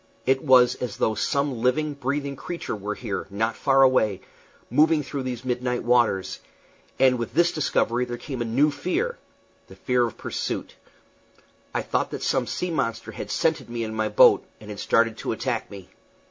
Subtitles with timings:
[0.25, 4.21] It was as though some living, breathing creature were here, not far away,
[4.67, 6.39] moving through these midnight waters;
[6.97, 9.19] and with this discovery there came a new fear
[9.67, 10.75] the fear of pursuit.
[11.71, 15.17] I thought that some sea monster had scented me in my boat, and had started
[15.17, 15.89] to attack me.